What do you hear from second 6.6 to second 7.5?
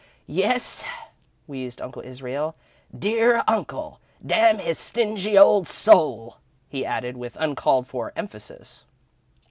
he added, with